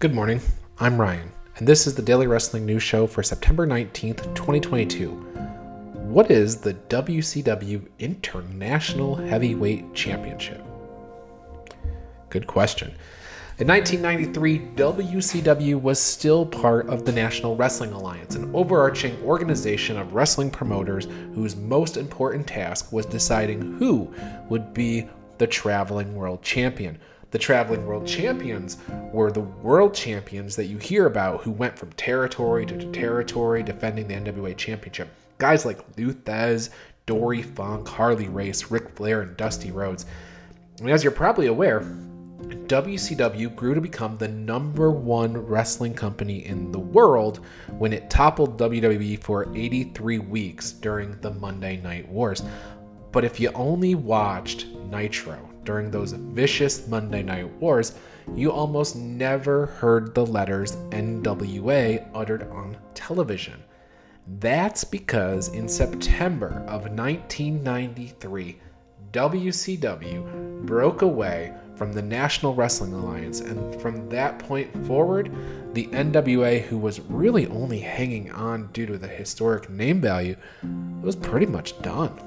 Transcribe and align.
Good 0.00 0.14
morning. 0.14 0.40
I'm 0.78 1.00
Ryan, 1.00 1.32
and 1.56 1.66
this 1.66 1.88
is 1.88 1.96
the 1.96 2.02
Daily 2.02 2.28
Wrestling 2.28 2.64
News 2.64 2.84
Show 2.84 3.08
for 3.08 3.24
September 3.24 3.66
19th, 3.66 4.32
2022. 4.36 5.10
What 5.10 6.30
is 6.30 6.58
the 6.58 6.74
WCW 6.74 7.84
International 7.98 9.16
Heavyweight 9.16 9.92
Championship? 9.94 10.62
Good 12.30 12.46
question. 12.46 12.94
In 13.58 13.66
1993, 13.66 14.76
WCW 14.76 15.80
was 15.80 16.00
still 16.00 16.46
part 16.46 16.88
of 16.88 17.04
the 17.04 17.10
National 17.10 17.56
Wrestling 17.56 17.90
Alliance, 17.90 18.36
an 18.36 18.54
overarching 18.54 19.20
organization 19.24 19.98
of 19.98 20.14
wrestling 20.14 20.52
promoters 20.52 21.08
whose 21.34 21.56
most 21.56 21.96
important 21.96 22.46
task 22.46 22.92
was 22.92 23.04
deciding 23.04 23.76
who 23.78 24.14
would 24.48 24.72
be 24.72 25.08
the 25.38 25.46
traveling 25.48 26.14
world 26.14 26.40
champion. 26.40 27.00
The 27.30 27.38
traveling 27.38 27.84
world 27.84 28.06
champions 28.06 28.78
were 29.12 29.30
the 29.30 29.40
world 29.40 29.92
champions 29.92 30.56
that 30.56 30.66
you 30.66 30.78
hear 30.78 31.04
about 31.04 31.42
who 31.42 31.50
went 31.50 31.78
from 31.78 31.92
territory 31.92 32.64
to 32.64 32.90
territory 32.90 33.62
defending 33.62 34.08
the 34.08 34.14
NWA 34.14 34.56
championship. 34.56 35.10
Guys 35.36 35.66
like 35.66 35.78
Lou 35.98 36.14
Thesz, 36.14 36.70
Dory 37.04 37.42
Funk, 37.42 37.86
Harley 37.86 38.28
Race, 38.28 38.70
Ric 38.70 38.88
Flair, 38.96 39.20
and 39.20 39.36
Dusty 39.36 39.70
Rhodes. 39.70 40.06
And 40.80 40.90
as 40.90 41.04
you're 41.04 41.10
probably 41.10 41.48
aware, 41.48 41.80
WCW 42.40 43.54
grew 43.54 43.74
to 43.74 43.80
become 43.80 44.16
the 44.16 44.28
number 44.28 44.90
one 44.90 45.36
wrestling 45.36 45.92
company 45.92 46.46
in 46.46 46.72
the 46.72 46.78
world 46.78 47.40
when 47.78 47.92
it 47.92 48.08
toppled 48.08 48.58
WWE 48.58 49.22
for 49.22 49.54
83 49.54 50.18
weeks 50.18 50.72
during 50.72 51.20
the 51.20 51.30
Monday 51.32 51.76
Night 51.76 52.08
Wars. 52.08 52.42
But 53.12 53.24
if 53.24 53.38
you 53.38 53.50
only 53.54 53.94
watched 53.94 54.66
Nitro 54.90 55.47
during 55.68 55.90
those 55.90 56.12
vicious 56.12 56.88
Monday 56.88 57.22
Night 57.22 57.46
Wars, 57.60 57.92
you 58.34 58.50
almost 58.50 58.96
never 58.96 59.66
heard 59.66 60.14
the 60.14 60.24
letters 60.24 60.76
NWA 60.92 62.08
uttered 62.14 62.50
on 62.50 62.74
television. 62.94 63.62
That's 64.40 64.82
because 64.82 65.48
in 65.48 65.68
September 65.68 66.64
of 66.66 66.88
1993, 66.90 68.58
WCW 69.12 70.64
broke 70.64 71.02
away 71.02 71.52
from 71.74 71.92
the 71.92 72.00
National 72.00 72.54
Wrestling 72.54 72.94
Alliance, 72.94 73.40
and 73.40 73.78
from 73.78 74.08
that 74.08 74.38
point 74.38 74.74
forward, 74.86 75.30
the 75.74 75.86
NWA, 75.88 76.62
who 76.62 76.78
was 76.78 77.00
really 77.00 77.46
only 77.48 77.80
hanging 77.80 78.32
on 78.32 78.68
due 78.72 78.86
to 78.86 78.96
the 78.96 79.06
historic 79.06 79.68
name 79.68 80.00
value, 80.00 80.36
was 81.02 81.14
pretty 81.14 81.46
much 81.46 81.78
done. 81.82 82.18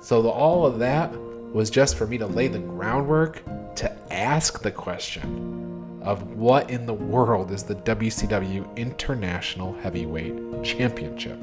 So, 0.00 0.22
the, 0.22 0.30
all 0.30 0.64
of 0.64 0.78
that 0.78 1.14
was 1.54 1.70
just 1.70 1.94
for 1.94 2.06
me 2.06 2.18
to 2.18 2.26
lay 2.26 2.48
the 2.48 2.58
groundwork 2.58 3.42
to 3.76 4.12
ask 4.12 4.60
the 4.60 4.72
question 4.72 6.00
of 6.02 6.32
what 6.32 6.68
in 6.68 6.84
the 6.84 6.92
world 6.92 7.52
is 7.52 7.62
the 7.62 7.76
WCW 7.76 8.76
International 8.76 9.72
Heavyweight 9.74 10.64
Championship? 10.64 11.38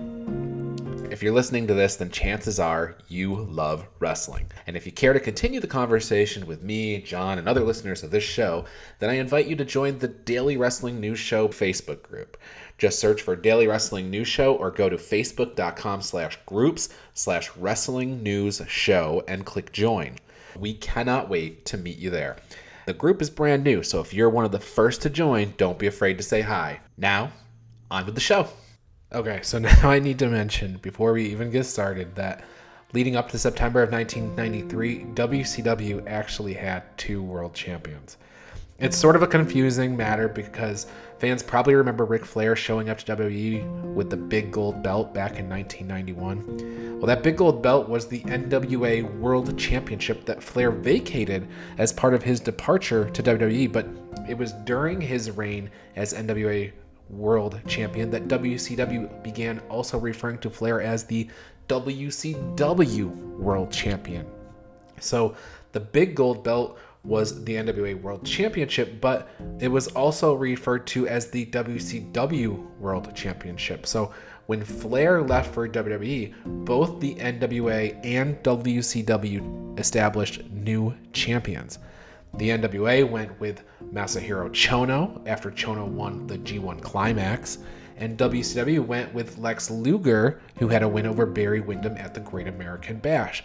If 1.12 1.22
you're 1.22 1.34
listening 1.34 1.68
to 1.68 1.74
this, 1.74 1.98
then 1.98 2.10
chances 2.10 2.58
are 2.58 2.96
you 3.10 3.36
love 3.36 3.86
wrestling. 4.00 4.50
And 4.66 4.78
if 4.78 4.86
you 4.86 4.94
care 4.94 5.12
to 5.12 5.20
continue 5.20 5.60
the 5.60 5.68
conversation 5.68 6.48
with 6.48 6.64
me, 6.64 7.02
John, 7.02 7.38
and 7.38 7.50
other 7.50 7.66
listeners 7.66 8.02
of 8.02 8.12
this 8.12 8.24
show, 8.24 8.64
then 9.00 9.10
I 9.10 9.16
invite 9.16 9.46
you 9.46 9.58
to 9.58 9.66
join 9.66 10.00
the 10.00 10.08
Daily 10.08 10.56
Wrestling 10.56 11.02
News 11.02 11.20
Show 11.20 11.50
Facebook 11.50 12.02
group. 12.02 12.38
Just 12.78 12.98
search 12.98 13.22
for 13.22 13.36
Daily 13.36 13.68
Wrestling 13.68 14.10
News 14.10 14.30
Show 14.30 14.56
or 14.56 14.72
go 14.72 14.88
to 14.88 14.96
facebook.com 14.96 16.02
slash 16.02 16.40
groups 16.46 16.88
slash 17.14 17.54
wrestling 17.58 18.24
news 18.24 18.62
show 18.70 19.22
and 19.28 19.46
click 19.46 19.74
join. 19.74 20.16
We 20.58 20.76
cannot 20.76 21.28
wait 21.28 21.66
to 21.66 21.78
meet 21.78 21.98
you 21.98 22.10
there. 22.10 22.38
The 22.86 22.94
group 22.94 23.22
is 23.22 23.30
brand 23.30 23.66
new, 23.66 23.84
so 23.84 24.00
if 24.00 24.14
you're 24.14 24.30
one 24.30 24.46
of 24.46 24.54
the 24.54 24.60
first 24.62 25.02
to 25.02 25.10
join, 25.10 25.56
don't 25.58 25.78
be 25.78 25.88
afraid 25.88 26.18
to 26.20 26.24
say 26.24 26.40
hi. 26.40 26.80
Now, 26.98 27.34
on 27.92 28.06
with 28.06 28.16
the 28.16 28.22
show. 28.22 28.48
Okay, 29.14 29.40
so 29.44 29.60
now 29.60 29.90
I 29.90 30.00
need 30.00 30.20
to 30.20 30.28
mention 30.28 30.78
before 30.82 31.14
we 31.14 31.26
even 31.26 31.52
get 31.52 31.66
started 31.66 32.16
that 32.16 32.44
leading 32.94 33.16
up 33.16 33.30
to 33.32 33.38
September 33.38 33.84
of 33.84 33.92
1993, 33.92 35.06
WCW 35.14 36.08
actually 36.08 36.54
had 36.54 36.84
two 36.98 37.22
world 37.22 37.54
champions. 37.54 38.18
It's 38.80 38.98
sort 38.98 39.16
of 39.16 39.22
a 39.22 39.28
confusing 39.28 39.96
matter 39.96 40.28
because 40.28 40.88
fans 41.20 41.44
probably 41.44 41.76
remember 41.76 42.04
Ric 42.04 42.26
Flair 42.26 42.56
showing 42.56 42.90
up 42.90 42.98
to 42.98 43.16
WWE 43.16 43.94
with 43.94 44.10
the 44.10 44.18
big 44.18 44.52
gold 44.52 44.82
belt 44.82 45.14
back 45.14 45.38
in 45.38 45.48
1991. 45.48 46.98
Well, 46.98 47.06
that 47.06 47.22
big 47.22 47.38
gold 47.38 47.62
belt 47.62 47.88
was 47.88 48.08
the 48.08 48.22
NWA 48.22 49.04
World 49.20 49.56
Championship 49.58 50.26
that 50.26 50.42
Flair 50.42 50.72
vacated 50.72 51.48
as 51.78 51.94
part 51.94 52.16
of 52.16 52.24
his 52.24 52.40
departure 52.40 53.10
to 53.12 53.22
WWE, 53.22 53.72
but 53.72 53.88
it 54.28 54.36
was 54.36 54.54
during 54.66 55.00
his 55.00 55.30
reign 55.30 55.70
as 55.96 56.14
NWA 56.14 56.72
World 57.12 57.60
Champion 57.68 58.10
that 58.12 58.28
WCW 58.28 59.24
began 59.24 59.60
also 59.70 60.00
referring 60.00 60.40
to 60.40 60.50
Flair 60.50 60.82
as 60.82 61.04
the 61.04 61.30
WCW 61.68 63.38
World 63.38 63.72
Champion. 63.72 64.26
So 65.00 65.36
the 65.72 65.80
big 65.80 66.16
gold 66.16 66.44
belt 66.44 66.80
was 67.04 67.44
the 67.44 67.56
NWA 67.56 68.00
World 68.00 68.26
Championship, 68.26 69.02
but 69.02 69.30
it 69.60 69.68
was 69.68 69.88
also 69.90 70.36
referred 70.36 70.86
to 70.88 71.08
as 71.08 71.30
the 71.32 71.46
WCW 71.48 72.78
World 72.78 73.16
Championship. 73.16 73.88
So 73.88 74.14
when 74.46 74.64
Flair 74.64 75.22
left 75.22 75.54
for 75.54 75.68
WWE, 75.68 76.66
both 76.66 77.00
the 77.00 77.16
NWA 77.16 78.00
and 78.06 78.38
WCW 78.44 79.80
established 79.80 80.44
new 80.52 80.94
champions. 81.14 81.80
The 82.36 82.50
NWA 82.50 83.10
went 83.10 83.40
with 83.40 83.64
Masahiro 83.94 84.50
Chono 84.50 85.22
after 85.28 85.52
Chono 85.52 85.88
won 85.88 86.28
the 86.28 86.38
G1 86.38 86.82
Climax, 86.82 87.60
and 87.98 88.18
WCW 88.18 88.86
went 88.86 89.14
with 89.14 89.38
Lex 89.38 89.70
Luger, 89.70 90.42
who 90.58 90.68
had 90.68 90.82
a 90.82 90.88
win 90.88 91.06
over 91.06 91.26
Barry 91.26 91.60
Windham 91.60 91.98
at 91.98 92.14
the 92.14 92.22
Great 92.22 92.48
American 92.48 92.98
Bash. 92.98 93.44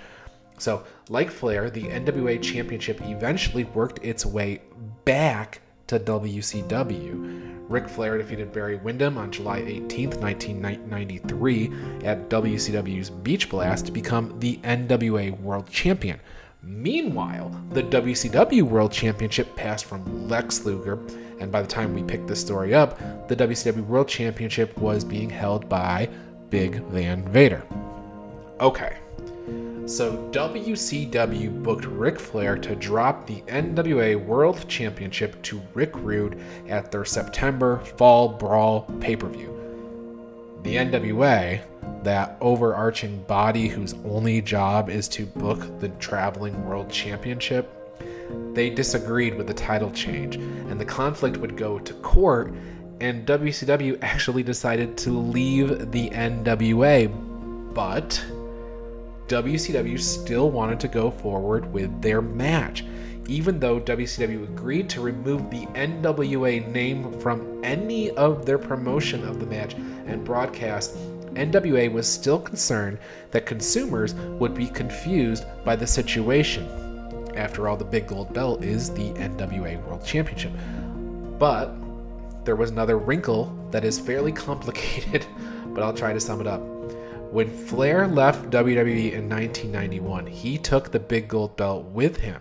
So, 0.59 0.85
like 1.09 1.31
Flair, 1.31 1.69
the 1.69 1.83
NWA 1.83 2.41
Championship 2.41 3.01
eventually 3.03 3.65
worked 3.65 4.05
its 4.05 4.25
way 4.25 4.63
back 5.05 5.61
to 5.89 5.99
WCW. 6.01 7.55
Ric 7.69 7.89
Flair 7.89 8.17
defeated 8.17 8.53
Barry 8.53 8.77
Windham 8.77 9.19
on 9.19 9.31
July 9.31 9.59
18, 9.59 10.11
1993, 10.11 11.73
at 12.05 12.29
WCW's 12.31 13.11
Beach 13.11 13.49
Blast 13.51 13.87
to 13.87 13.93
become 13.93 14.39
the 14.39 14.57
NWA 14.59 15.39
World 15.41 15.69
Champion. 15.69 16.21
Meanwhile, 16.67 17.53
the 17.71 17.85
WCW 17.85 18.63
World 18.63 18.91
Championship 18.91 19.55
passed 19.55 19.85
from 19.85 20.29
Lex 20.29 20.65
Luger, 20.65 20.99
and 21.39 21.53
by 21.53 21.63
the 21.63 21.69
time 21.69 21.95
we 21.95 22.03
picked 22.03 22.27
this 22.27 22.41
story 22.41 22.75
up, 22.75 22.99
the 23.29 23.37
WCW 23.37 23.87
World 23.87 24.09
Championship 24.09 24.77
was 24.77 25.05
being 25.05 25.31
held 25.31 25.69
by 25.69 26.09
Big 26.51 26.83
Van 26.87 27.23
Vader. 27.29 27.63
Okay, 28.61 28.97
so 29.87 30.29
WCW 30.33 31.63
booked 31.63 31.85
Ric 31.85 32.19
Flair 32.19 32.57
to 32.59 32.75
drop 32.75 33.29
the 33.29 33.43
NWA 33.43 34.17
World 34.17 34.67
Championship 34.67 35.41
to 35.43 35.63
Rick 35.75 35.93
Rude 35.95 36.41
at 36.69 36.91
their 36.91 37.05
September 37.05 37.79
Fall 37.97 38.31
Brawl 38.31 38.83
pay 39.01 39.15
per 39.15 39.29
view. 39.29 39.56
The 40.67 40.75
NWA, 40.75 41.61
that 42.03 42.37
overarching 42.41 43.23
body 43.23 43.69
whose 43.69 43.95
only 44.05 44.43
job 44.43 44.91
is 44.91 45.07
to 45.11 45.25
book 45.25 45.61
the 45.79 45.91
traveling 46.01 46.67
world 46.67 46.91
championship, 46.91 47.73
they 48.53 48.71
disagreed 48.71 49.37
with 49.37 49.47
the 49.47 49.55
title 49.55 49.93
change, 49.93 50.35
and 50.35 50.81
the 50.81 50.85
conflict 50.85 51.37
would 51.37 51.57
go 51.57 51.79
to 51.79 51.95
court, 51.95 52.53
and 53.01 53.25
WCW 53.25 54.01
actually 54.03 54.43
decided 54.43 54.99
to 54.99 55.11
leave 55.11 55.93
the 55.93 56.11
NWA, 56.11 57.73
but 57.73 58.21
WCW 59.29 60.01
still 60.01 60.51
wanted 60.51 60.81
to 60.81 60.89
go 60.89 61.13
forward 61.13 61.73
with 61.73 62.03
their 62.03 62.21
match. 62.21 62.85
Even 63.29 63.59
though 63.59 63.81
WCW 63.81 64.45
agreed 64.45 64.89
to 64.91 65.01
remove 65.01 65.51
the 65.51 65.67
NWA 65.75 66.67
name 66.71 67.19
from 67.21 67.61
any 67.65 68.11
of 68.13 68.47
their 68.47 68.59
promotion 68.59 69.27
of 69.27 69.41
the 69.41 69.47
match 69.47 69.75
and 69.75 70.25
broadcast, 70.25 70.97
NWA 71.35 71.93
was 71.93 72.07
still 72.07 72.39
concerned 72.39 72.99
that 73.33 73.45
consumers 73.45 74.15
would 74.15 74.55
be 74.55 74.69
confused 74.69 75.45
by 75.65 75.75
the 75.75 75.87
situation. 75.87 76.67
After 77.37 77.69
all, 77.69 77.77
the 77.77 77.85
big 77.85 78.07
gold 78.07 78.33
belt 78.33 78.63
is 78.63 78.91
the 78.91 79.11
NWA 79.15 79.85
World 79.85 80.05
Championship. 80.05 80.53
But 81.39 81.75
there 82.45 82.57
was 82.57 82.71
another 82.71 82.97
wrinkle 82.97 83.53
that 83.73 83.85
is 83.85 83.99
fairly 83.99 84.33
complicated, 84.47 85.27
but 85.75 85.83
I'll 85.83 85.93
try 85.93 86.13
to 86.13 86.21
sum 86.21 86.41
it 86.41 86.47
up. 86.47 86.61
When 87.33 87.51
Flair 87.51 88.07
left 88.07 88.51
WWE 88.51 89.13
in 89.13 89.29
1991, 89.29 90.27
he 90.27 90.57
took 90.57 90.93
the 90.93 91.01
big 91.01 91.27
gold 91.27 91.57
belt 91.57 91.85
with 91.87 92.17
him. 92.17 92.41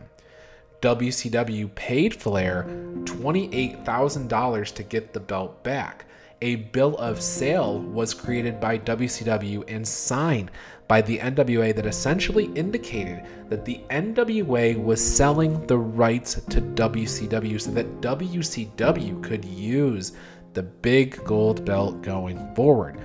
WCW 0.85 1.73
paid 1.73 2.13
Flair 2.13 2.67
$28,000 3.05 4.75
to 4.75 4.83
get 4.83 5.13
the 5.13 5.19
belt 5.19 5.63
back. 5.63 6.05
a 6.41 6.57
bill 6.57 6.95
of 6.97 7.19
sale 7.19 7.79
was 7.79 8.13
created 8.13 8.59
by 8.59 8.77
WCW 8.77 9.63
and 9.67 9.87
signed 9.87 10.51
by 10.87 11.01
the 11.01 11.17
NWA 11.17 11.75
that 11.75 11.87
essentially 11.87 12.51
indicated 12.53 13.25
that 13.49 13.65
the 13.65 13.81
NWA 13.89 14.77
was 14.77 15.01
selling 15.01 15.65
the 15.65 15.77
rights 15.77 16.35
to 16.49 16.61
WCW 16.61 17.59
so 17.59 17.71
that 17.71 18.01
WCW 18.01 19.23
could 19.23 19.43
use 19.43 20.13
the 20.53 20.61
big 20.61 21.23
gold 21.23 21.65
belt 21.65 22.03
going 22.03 22.53
forward. 22.53 22.99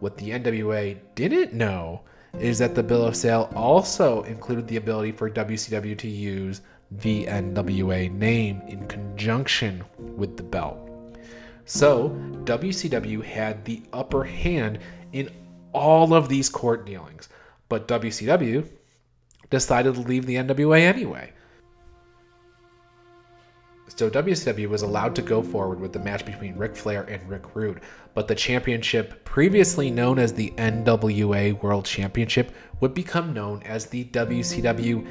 What 0.00 0.16
the 0.16 0.30
NWA 0.30 0.98
didn't 1.14 1.52
know 1.52 2.00
is 2.40 2.58
that 2.58 2.74
the 2.74 2.82
bill 2.82 3.04
of 3.04 3.14
sale 3.14 3.52
also 3.54 4.22
included 4.22 4.66
the 4.66 4.76
ability 4.78 5.12
for 5.12 5.30
WCW 5.30 5.96
to 5.98 6.08
use 6.08 6.62
the 6.90 7.26
NWA 7.26 8.10
name 8.12 8.62
in 8.66 8.86
conjunction 8.88 9.84
with 9.98 10.36
the 10.36 10.42
belt. 10.42 10.78
So, 11.64 12.10
WCW 12.44 13.22
had 13.22 13.64
the 13.64 13.82
upper 13.92 14.24
hand 14.24 14.80
in 15.12 15.30
all 15.72 16.14
of 16.14 16.28
these 16.28 16.48
court 16.48 16.84
dealings, 16.84 17.28
but 17.68 17.86
WCW 17.86 18.68
decided 19.50 19.94
to 19.94 20.00
leave 20.00 20.26
the 20.26 20.36
NWA 20.36 20.80
anyway. 20.80 21.32
So 24.00 24.08
WCW 24.08 24.66
was 24.66 24.80
allowed 24.80 25.14
to 25.16 25.20
go 25.20 25.42
forward 25.42 25.78
with 25.78 25.92
the 25.92 25.98
match 25.98 26.24
between 26.24 26.56
Ric 26.56 26.74
Flair 26.74 27.02
and 27.02 27.22
Rick 27.28 27.54
Rude, 27.54 27.82
but 28.14 28.28
the 28.28 28.34
championship, 28.34 29.26
previously 29.26 29.90
known 29.90 30.18
as 30.18 30.32
the 30.32 30.52
NWA 30.52 31.62
World 31.62 31.84
Championship, 31.84 32.54
would 32.80 32.94
become 32.94 33.34
known 33.34 33.62
as 33.64 33.84
the 33.84 34.06
WCW 34.06 35.06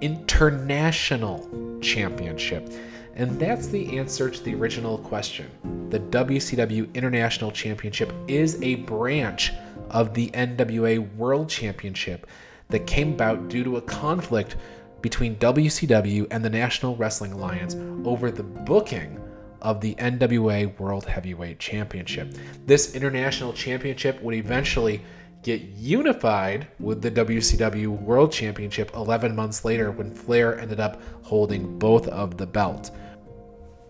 International 0.00 1.80
Championship. 1.80 2.72
And 3.16 3.40
that's 3.40 3.66
the 3.66 3.98
answer 3.98 4.30
to 4.30 4.44
the 4.44 4.54
original 4.54 4.98
question. 4.98 5.50
The 5.90 5.98
WCW 5.98 6.94
International 6.94 7.50
Championship 7.50 8.12
is 8.28 8.62
a 8.62 8.76
branch 8.76 9.52
of 9.90 10.14
the 10.14 10.30
NWA 10.30 11.12
World 11.16 11.48
Championship 11.48 12.28
that 12.68 12.86
came 12.86 13.14
about 13.14 13.48
due 13.48 13.64
to 13.64 13.78
a 13.78 13.82
conflict 13.82 14.54
between 15.00 15.36
WCW 15.36 16.26
and 16.30 16.44
the 16.44 16.50
National 16.50 16.96
Wrestling 16.96 17.32
Alliance 17.32 17.76
over 18.06 18.30
the 18.30 18.42
booking 18.42 19.20
of 19.62 19.80
the 19.80 19.94
NWA 19.96 20.78
World 20.78 21.04
Heavyweight 21.04 21.58
Championship. 21.58 22.34
This 22.66 22.94
international 22.94 23.52
championship 23.52 24.20
would 24.22 24.34
eventually 24.34 25.02
get 25.42 25.60
unified 25.60 26.66
with 26.80 27.00
the 27.00 27.10
WCW 27.10 27.88
World 27.88 28.32
Championship 28.32 28.90
11 28.94 29.34
months 29.34 29.64
later 29.64 29.90
when 29.90 30.12
Flair 30.12 30.58
ended 30.58 30.80
up 30.80 31.00
holding 31.22 31.78
both 31.78 32.08
of 32.08 32.36
the 32.36 32.46
belts. 32.46 32.90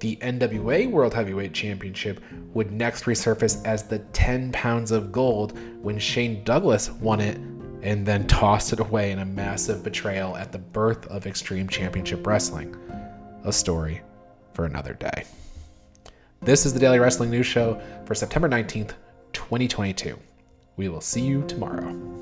The 0.00 0.16
NWA 0.16 0.90
World 0.90 1.12
Heavyweight 1.12 1.52
Championship 1.52 2.22
would 2.55 2.70
next 2.70 3.05
resurface 3.05 3.64
as 3.64 3.88
the 3.88 3.99
10 3.99 4.52
pounds 4.52 4.93
of 4.93 5.10
gold 5.10 5.58
when 5.82 5.99
Shane 5.99 6.44
Douglas 6.44 6.90
won 6.93 7.20
it 7.20 7.38
and 7.82 8.04
then 8.04 8.26
tossed 8.26 8.72
it 8.72 8.80
away 8.80 9.12
in 9.12 9.20
a 9.20 9.25
massive 9.25 9.82
betrayal 9.82 10.36
at 10.36 10.52
the 10.52 10.58
birth 10.58 11.06
of 11.06 11.26
Extreme 11.26 11.69
Championship 11.69 12.26
Wrestling. 12.26 12.76
A 13.44 13.52
story 13.52 14.00
for 14.52 14.64
another 14.64 14.94
day. 14.94 15.25
This 16.42 16.66
is 16.66 16.72
the 16.72 16.80
Daily 16.80 16.98
Wrestling 16.98 17.30
News 17.30 17.46
Show 17.46 17.80
for 18.04 18.14
September 18.14 18.48
19th, 18.48 18.92
2022. 19.32 20.19
We 20.76 20.88
will 20.88 21.00
see 21.00 21.22
you 21.22 21.44
tomorrow. 21.46 22.18